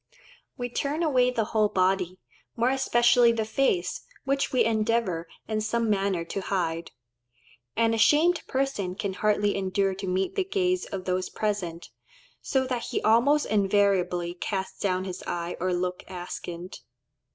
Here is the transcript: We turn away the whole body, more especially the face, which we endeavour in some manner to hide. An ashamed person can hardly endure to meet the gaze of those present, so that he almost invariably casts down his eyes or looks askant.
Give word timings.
We 0.57 0.67
turn 0.67 1.03
away 1.03 1.29
the 1.29 1.45
whole 1.53 1.69
body, 1.69 2.17
more 2.55 2.71
especially 2.71 3.31
the 3.31 3.45
face, 3.45 4.01
which 4.23 4.51
we 4.51 4.65
endeavour 4.65 5.27
in 5.47 5.61
some 5.61 5.91
manner 5.91 6.25
to 6.25 6.41
hide. 6.41 6.89
An 7.77 7.93
ashamed 7.93 8.41
person 8.47 8.95
can 8.95 9.13
hardly 9.13 9.55
endure 9.55 9.93
to 9.93 10.07
meet 10.07 10.33
the 10.33 10.43
gaze 10.43 10.85
of 10.85 11.05
those 11.05 11.29
present, 11.29 11.91
so 12.41 12.65
that 12.65 12.85
he 12.85 12.99
almost 13.03 13.45
invariably 13.45 14.33
casts 14.33 14.79
down 14.79 15.03
his 15.03 15.23
eyes 15.27 15.57
or 15.59 15.71
looks 15.71 16.03
askant. 16.07 16.81